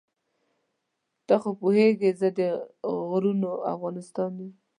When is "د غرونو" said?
2.37-3.51